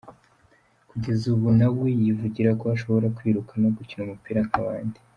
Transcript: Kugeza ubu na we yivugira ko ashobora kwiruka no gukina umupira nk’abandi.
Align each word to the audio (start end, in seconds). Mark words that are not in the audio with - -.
Kugeza 0.89 1.23
ubu 1.35 1.49
na 1.59 1.67
we 1.77 1.87
yivugira 2.01 2.51
ko 2.59 2.65
ashobora 2.75 3.07
kwiruka 3.17 3.53
no 3.61 3.69
gukina 3.75 4.03
umupira 4.05 4.41
nk’abandi. 4.47 4.99